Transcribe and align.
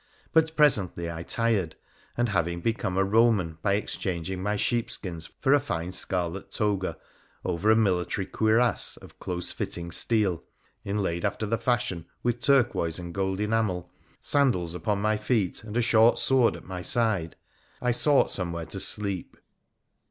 But 0.33 0.55
presently 0.55 1.11
I 1.11 1.21
tired, 1.21 1.75
and, 2.17 2.29
having 2.29 2.59
become 2.59 2.97
a 2.97 3.03
Roman 3.03 3.59
by 3.61 3.73
exchanging 3.75 4.41
my 4.41 4.55
sheepskins 4.55 5.29
for 5.41 5.53
a 5.53 5.59
fine 5.59 5.91
scarlet 5.91 6.51
toga, 6.51 6.97
over 7.45 7.69
a 7.69 7.75
mili 7.75 8.09
tary 8.09 8.25
cuirass 8.25 8.97
of 8.97 9.19
close 9.19 9.51
fitting 9.51 9.91
steel, 9.91 10.43
inlaid, 10.83 11.23
after 11.23 11.45
the 11.45 11.59
fashion, 11.59 12.07
with 12.23 12.39
turquoise 12.41 12.97
and 12.97 13.13
gold 13.13 13.39
enamel, 13.39 13.91
sandals 14.19 14.73
upon 14.73 14.99
my 15.03 15.17
feet, 15.17 15.63
and 15.63 15.77
a 15.77 15.83
short 15.83 16.17
sword 16.17 16.55
at 16.55 16.63
my 16.63 16.81
side, 16.81 17.35
I 17.79 17.91
sought 17.91 18.31
somewhere 18.31 18.65
to 18.65 18.79
sleep. 18.79 19.37